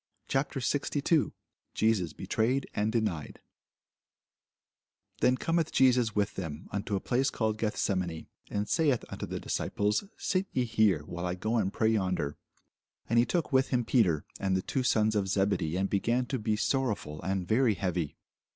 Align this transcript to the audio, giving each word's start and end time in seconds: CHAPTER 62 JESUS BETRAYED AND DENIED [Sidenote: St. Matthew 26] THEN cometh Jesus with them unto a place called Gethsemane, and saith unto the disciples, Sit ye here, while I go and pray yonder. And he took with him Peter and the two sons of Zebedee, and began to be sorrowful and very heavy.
CHAPTER 0.27 0.59
62 0.61 1.31
JESUS 1.75 2.13
BETRAYED 2.13 2.65
AND 2.73 2.91
DENIED 2.91 3.37
[Sidenote: 3.37 3.41
St. 5.21 5.21
Matthew 5.21 5.21
26] 5.21 5.21
THEN 5.21 5.37
cometh 5.37 5.71
Jesus 5.71 6.15
with 6.15 6.33
them 6.33 6.67
unto 6.71 6.95
a 6.95 6.99
place 6.99 7.29
called 7.29 7.59
Gethsemane, 7.59 8.25
and 8.49 8.67
saith 8.67 9.05
unto 9.09 9.27
the 9.27 9.39
disciples, 9.39 10.05
Sit 10.17 10.47
ye 10.53 10.65
here, 10.65 11.03
while 11.05 11.27
I 11.27 11.35
go 11.35 11.57
and 11.57 11.71
pray 11.71 11.89
yonder. 11.89 12.35
And 13.07 13.19
he 13.19 13.25
took 13.25 13.53
with 13.53 13.67
him 13.67 13.85
Peter 13.85 14.25
and 14.39 14.57
the 14.57 14.63
two 14.63 14.81
sons 14.81 15.15
of 15.15 15.27
Zebedee, 15.27 15.77
and 15.77 15.87
began 15.87 16.25
to 16.25 16.39
be 16.39 16.55
sorrowful 16.55 17.21
and 17.21 17.47
very 17.47 17.75
heavy. 17.75 18.17